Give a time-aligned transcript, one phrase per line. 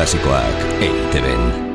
[0.00, 1.69] Klasikoak EITB-en.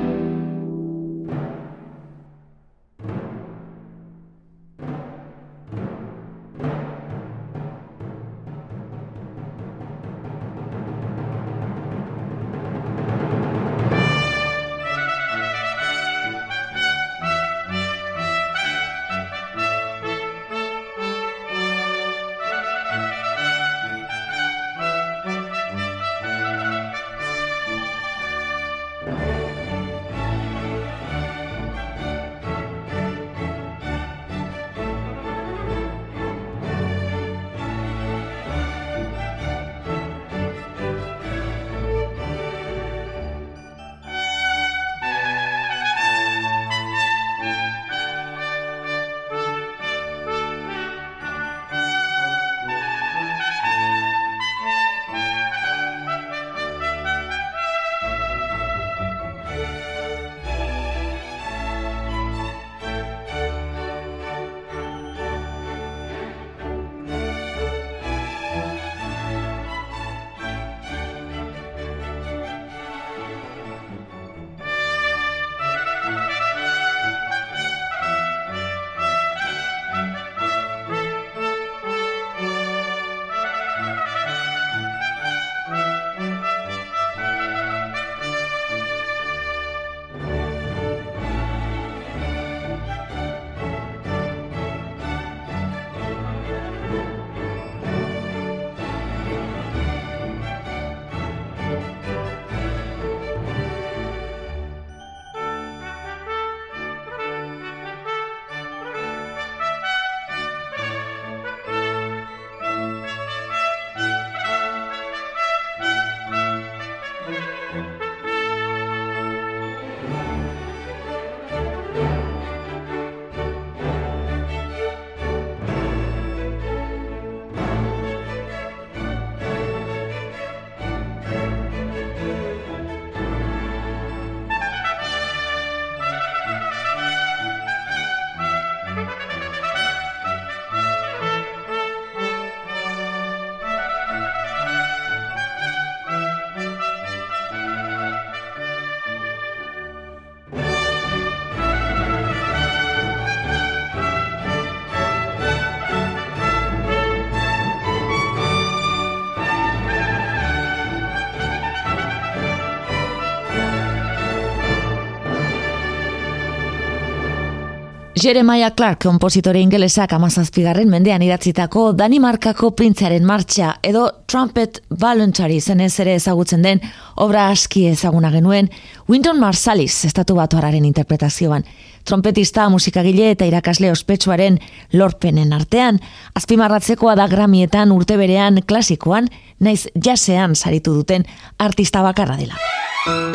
[168.25, 176.15] Jeremiah Clark, kompositore ingelesak amazazpigarren mendean idatzitako Danimarkako printzaren martxa edo Trumpet Voluntary zenez ere
[176.17, 176.81] ezagutzen den
[177.21, 178.71] obra aski ezaguna genuen
[179.05, 181.69] Winton Marsalis estatu batuararen interpretazioan.
[182.01, 184.57] Trompetista, musikagile eta irakasle ospetsuaren
[184.93, 186.01] lorpenen artean,
[186.33, 192.57] azpimarratzekoa da gramietan urte berean klasikoan, naiz jasean saritu duten artista bakarra dela.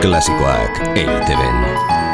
[0.03, 2.10] Klasikoak EITB-en.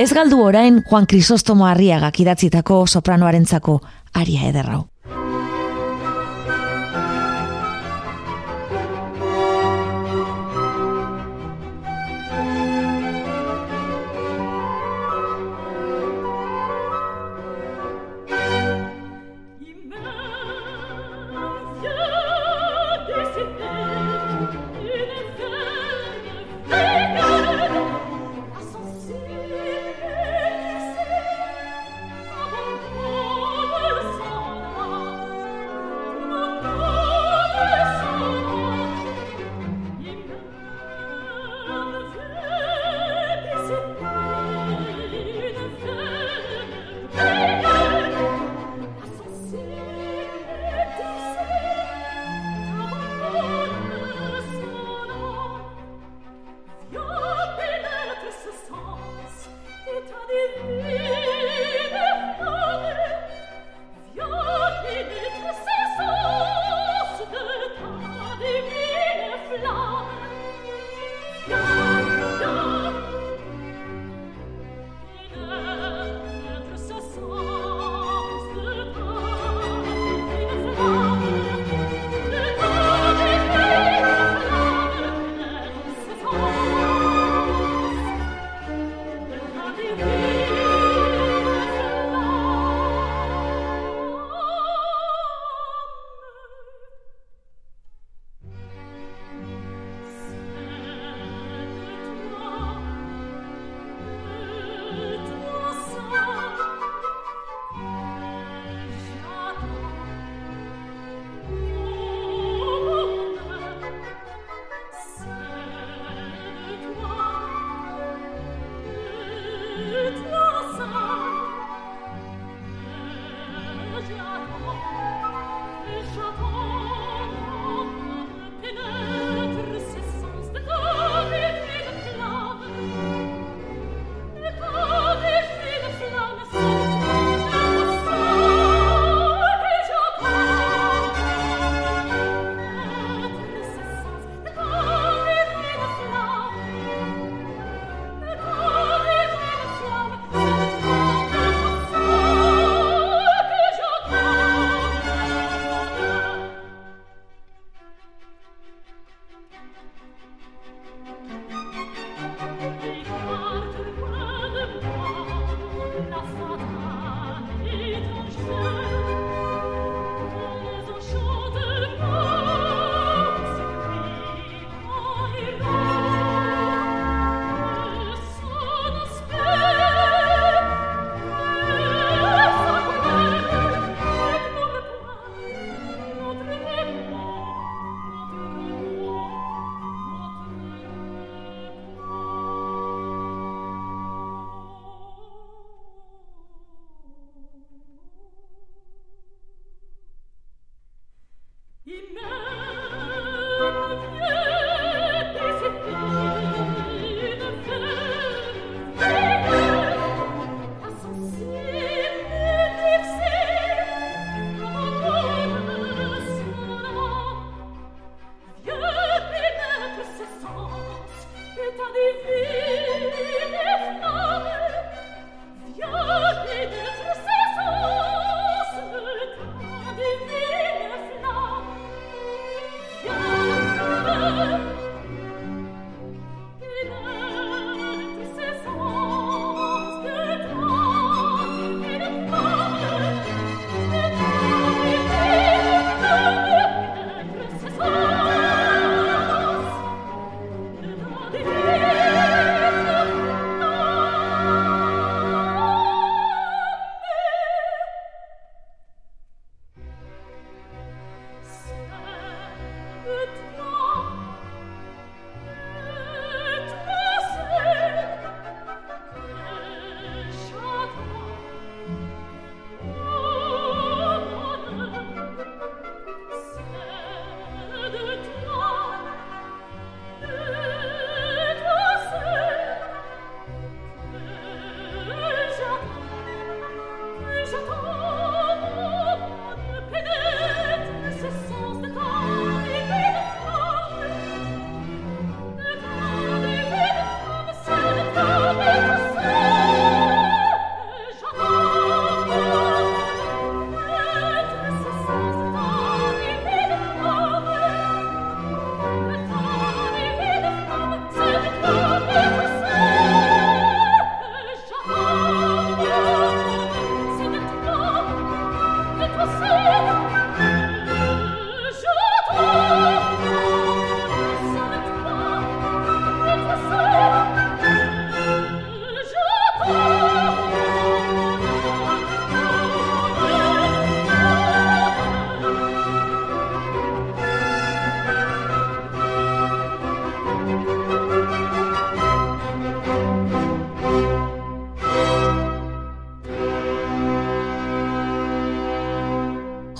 [0.00, 3.74] Ez galdu orain Juan Crisostomo Arriagak idatzitako sopranoarentzako
[4.16, 4.89] aria ederrau.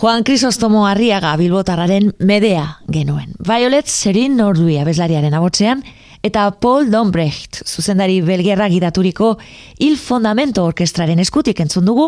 [0.00, 3.34] Juan Crisostomo Arriaga Bilbotarraren medea genuen.
[3.36, 5.82] Violet Serin Nordui abeslariaren abotzean,
[6.24, 9.34] eta Paul Dombrecht, zuzendari belgerra gidaturiko
[9.76, 12.06] Il Fondamento Orkestraren eskutik entzun dugu,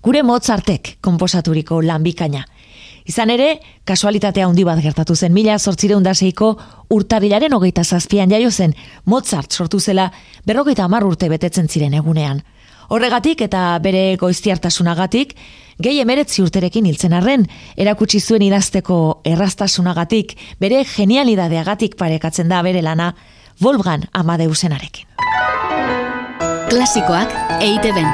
[0.00, 2.46] gure Mozartek komposaturiko lanbikaina.
[3.04, 6.48] Izan ere, kasualitatea handi bat gertatu zen mila sortzireundaseiko
[6.96, 8.72] urtarilaren hogeita zazpian jaio zen
[9.04, 10.08] Mozart sortu zela
[10.46, 12.40] berrogeita amar urte betetzen ziren egunean.
[12.88, 15.34] Horregatik eta bere goiztiartasunagatik,
[15.82, 23.14] gehi emeretzi urterekin hiltzen arren, erakutsi zuen idazteko errastasunagatik, bere genialidadeagatik parekatzen da bere lana,
[23.62, 25.06] Wolfgang Amadeusenarekin.
[26.70, 28.08] Klasikoak eite ben.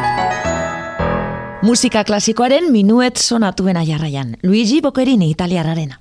[1.62, 6.00] Musika klasikoaren minuet sonatuen jarraian, Luigi Boccherini italiararena.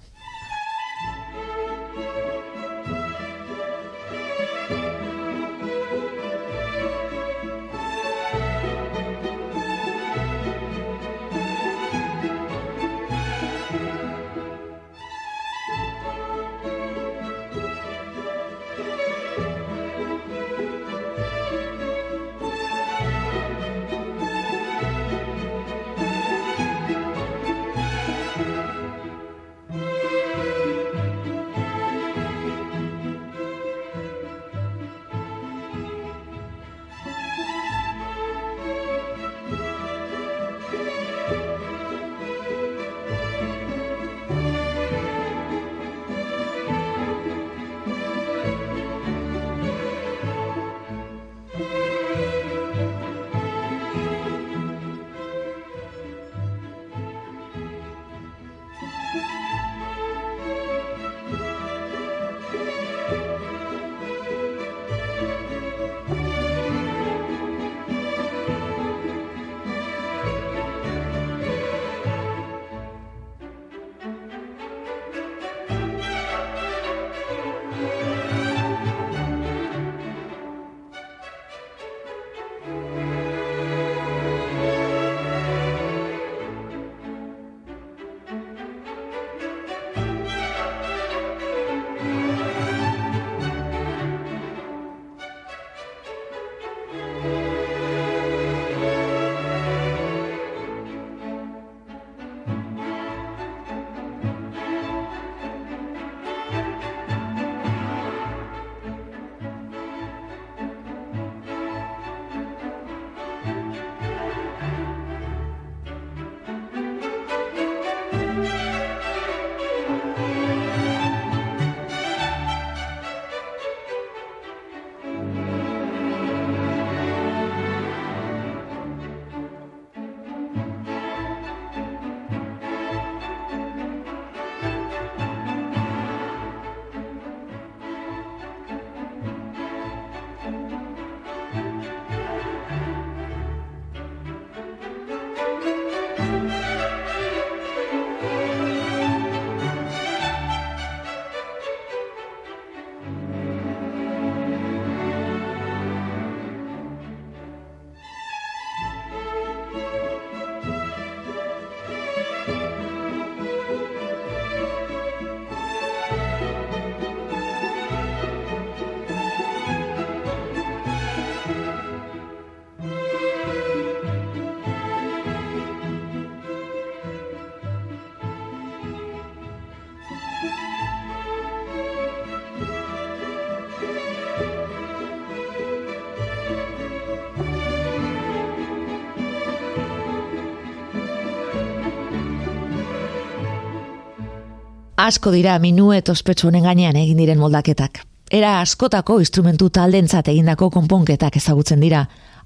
[195.09, 198.03] Asko dira minuet ospetsu honen gainean egin diren moldaketak.
[198.29, 202.03] Era askotako instrumentu taldentzat egindako konponketak ezagutzen dira.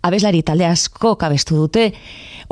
[0.07, 1.89] Abeslari talde asko kabestu dute,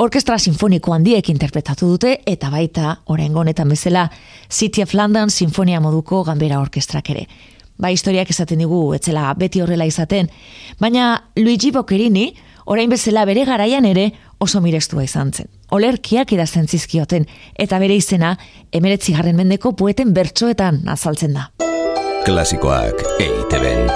[0.04, 4.10] orkestra sinfoniko handiek interpretatu dute, eta baita, oren honetan bezala,
[4.50, 7.26] City of London sinfonia moduko gambera orkestrak ere.
[7.80, 10.28] Ba, historiak esaten digu, etzela beti horrela izaten,
[10.80, 11.08] baina
[11.40, 12.34] Luigi Boccherini,
[12.66, 14.10] orain bezala bere garaian ere,
[14.44, 17.26] oso mirestua izan zen olerkiak idazten zizkioten,
[17.56, 18.36] eta bere izena,
[18.72, 21.50] emeretzi garren mendeko poeten bertsoetan azaltzen da.
[22.26, 23.88] Klasikoak eiteben.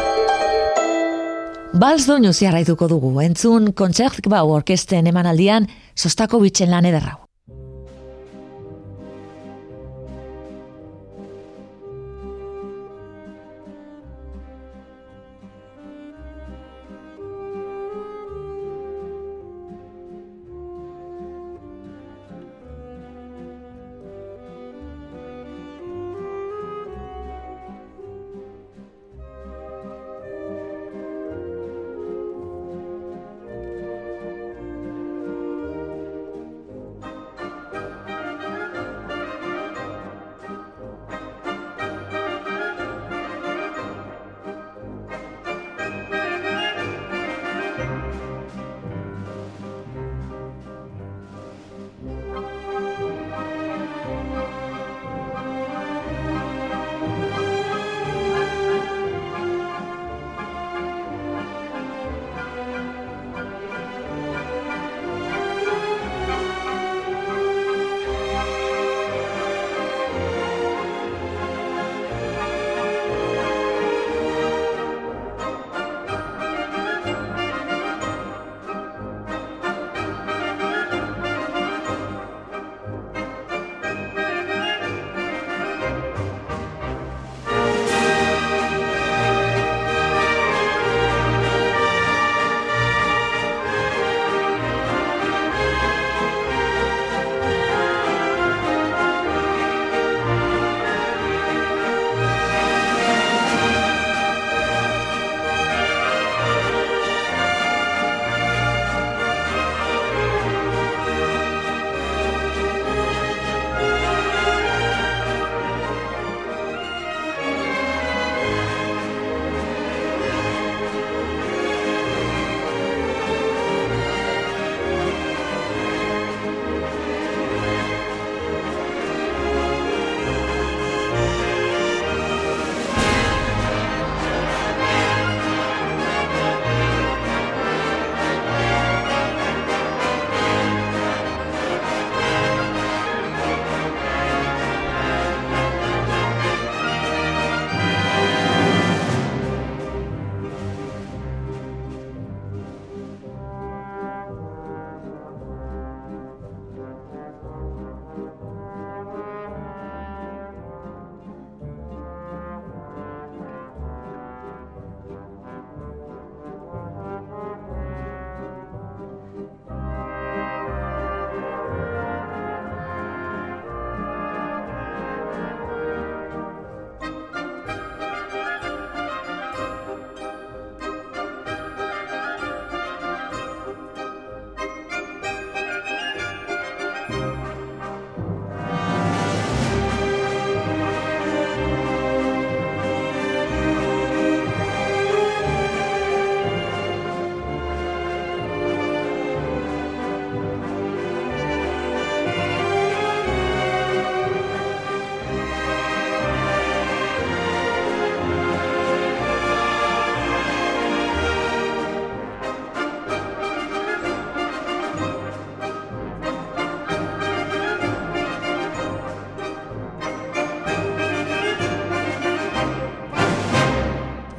[1.75, 7.24] Balz doinu ziarraituko dugu, entzun kontzertk bau orkesten emanaldian, sostako bitxen lan ederrau.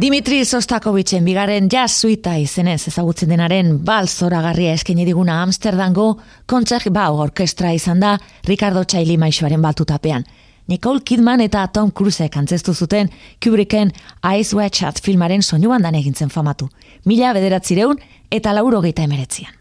[0.07, 6.05] Dimitri Sostakovicen bigaren jazz suita izenez ezagutzen denaren bal zoragarria eskeni diguna Amsterdango
[6.47, 8.13] kontzert bau orkestra izan da
[8.47, 10.23] Ricardo Txaili maixoaren baltutapean.
[10.71, 13.11] Nicole Kidman eta Tom Cruise kantzestu zuten
[13.43, 13.91] Kubricken
[14.39, 16.71] Ice Watch Chat filmaren soinu bandan egintzen famatu.
[17.05, 17.99] Mila bederatzireun
[18.31, 19.59] eta lauro geita emeretzian.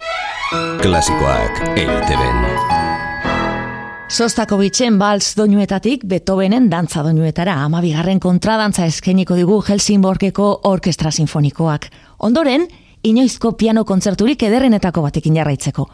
[0.86, 2.85] Klasikoak eiteben.
[4.15, 11.89] Sostakovitsen balz doinuetatik Beethovenen dantza doinuetara amabigarren kontradantza eskeniko digu Helsingborgeko Orkestra Sinfonikoak.
[12.23, 12.63] Ondoren,
[13.04, 15.89] inoizko piano kontzerturik ederrenetako batekin jarraitzeko.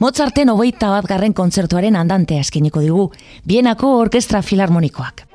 [0.00, 3.10] Mozarten hogeita bat garren kontzertuaren andantea eskeniko digu,
[3.44, 5.26] Bienako Orkestra Filarmonikoak.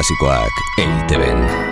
[0.00, 1.69] Klasikoak eiteben.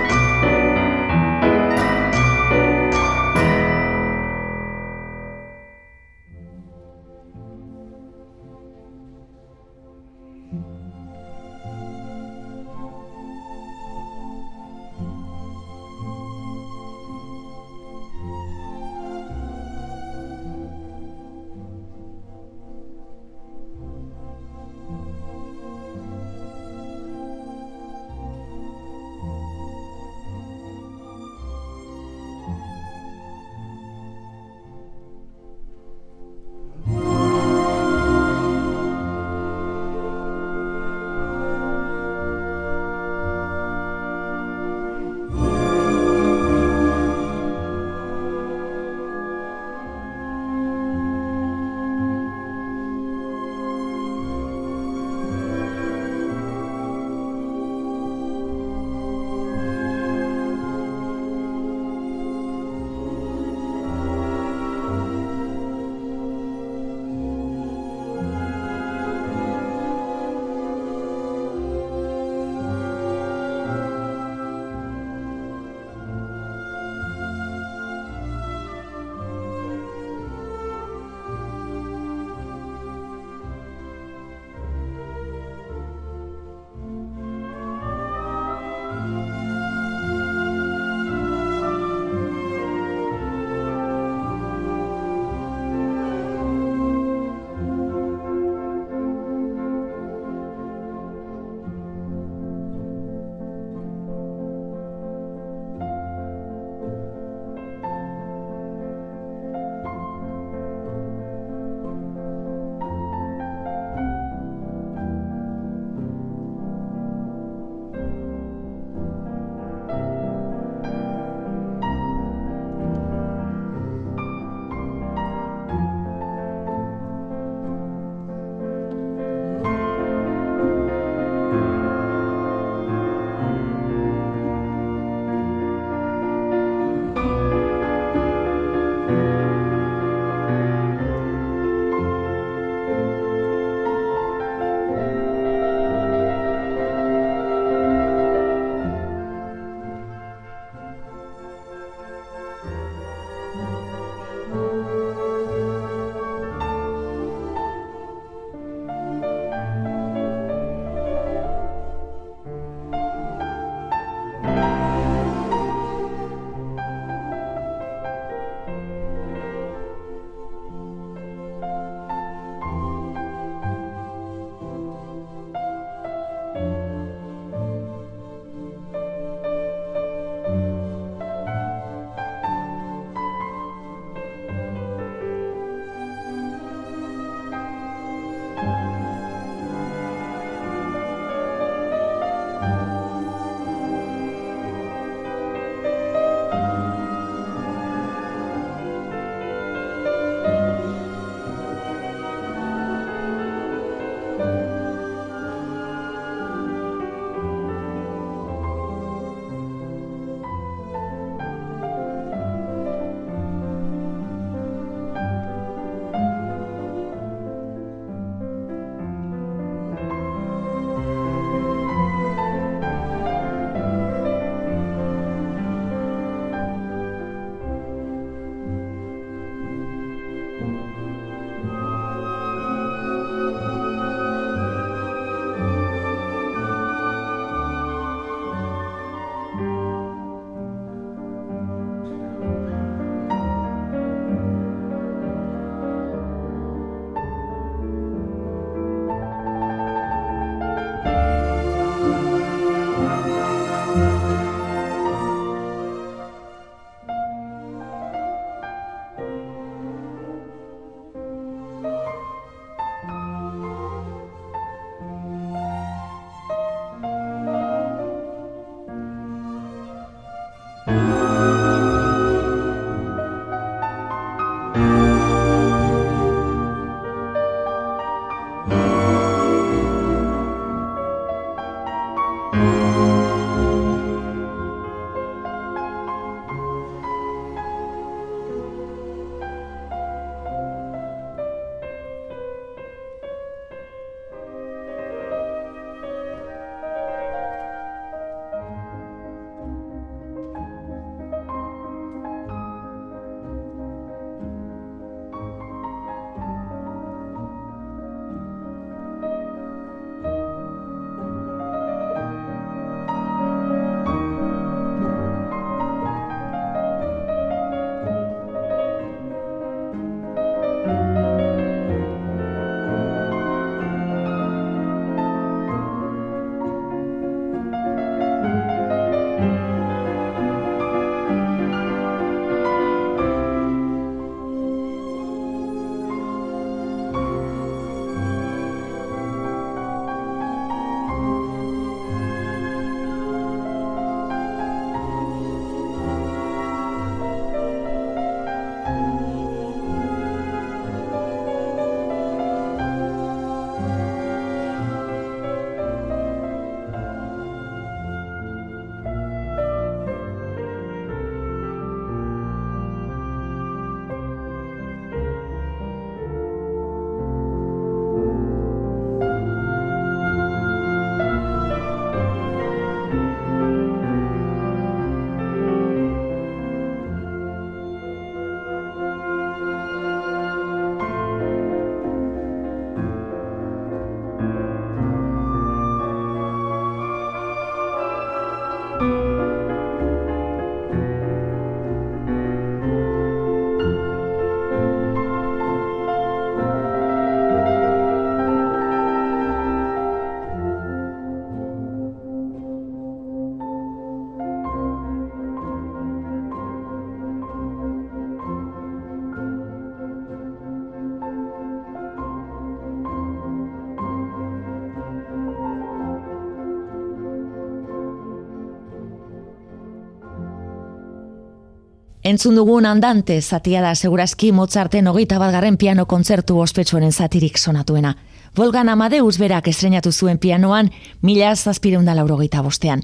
[422.29, 428.11] Entzun dugun andante zatia da segurazki Mozarten hogeita bat garren piano kontzertu ospetsuaren zatirik sonatuena.
[428.57, 430.91] Volgan Amadeus berak estrenatu zuen pianoan
[431.23, 433.01] mila zazpireunda laurogeita bostean.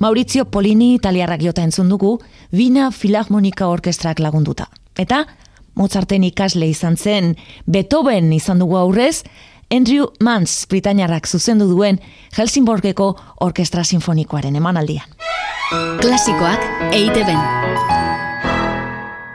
[0.00, 2.18] Maurizio Polini italiarrak jota entzun dugu,
[2.50, 4.70] Vina Filharmonika Orkestrak lagunduta.
[4.96, 5.26] Eta
[5.74, 9.22] Mozarten ikasle izan zen, Beethoven izan dugu aurrez,
[9.68, 12.00] Andrew Mans Britaniarrak zuzendu duen
[12.38, 15.12] Helsingborgeko Orkestra Sinfonikoaren emanaldian.
[16.00, 17.28] Klasikoak eite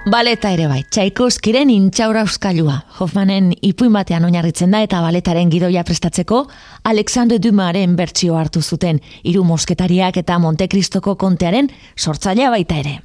[0.08, 2.78] Baleta ere bai, Tchaikovskiren intxaura euskailua.
[3.04, 6.46] Hoffmanen ipuin batean oinarritzen da eta baletaren gidoia prestatzeko
[6.88, 11.68] Alexandre Dumaren bertsio hartu zuten hiru mosketariak eta Montekristoko kontearen
[11.98, 12.96] sortzailea baita ere.